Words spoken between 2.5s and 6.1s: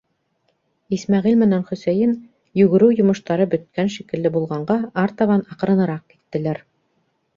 йүгереү йомоштары бөткән шикелле булғанға, артабан аҡрыныраҡ